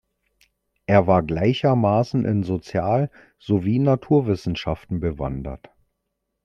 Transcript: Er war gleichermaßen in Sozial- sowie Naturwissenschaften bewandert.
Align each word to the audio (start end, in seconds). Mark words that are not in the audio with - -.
Er 0.87 1.05
war 1.05 1.21
gleichermaßen 1.21 2.25
in 2.25 2.41
Sozial- 2.41 3.11
sowie 3.37 3.77
Naturwissenschaften 3.77 4.99
bewandert. 4.99 5.69